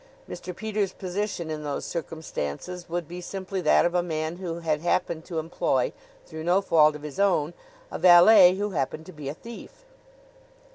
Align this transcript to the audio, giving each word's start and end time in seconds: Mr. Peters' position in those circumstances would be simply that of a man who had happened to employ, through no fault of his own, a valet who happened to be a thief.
Mr. 0.27 0.55
Peters' 0.55 0.93
position 0.93 1.51
in 1.51 1.61
those 1.63 1.85
circumstances 1.85 2.89
would 2.89 3.07
be 3.07 3.21
simply 3.21 3.61
that 3.61 3.85
of 3.85 3.93
a 3.93 4.01
man 4.01 4.37
who 4.37 4.57
had 4.61 4.81
happened 4.81 5.23
to 5.23 5.37
employ, 5.37 5.93
through 6.25 6.43
no 6.43 6.59
fault 6.59 6.95
of 6.95 7.03
his 7.03 7.19
own, 7.19 7.53
a 7.91 7.99
valet 7.99 8.55
who 8.55 8.71
happened 8.71 9.05
to 9.05 9.13
be 9.13 9.29
a 9.29 9.35
thief. 9.35 9.85